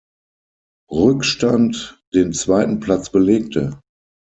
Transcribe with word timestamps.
Rückstand 0.89 2.01
den 2.15 2.33
zweiten 2.33 2.79
Platz 2.79 3.11
belegte. 3.11 3.79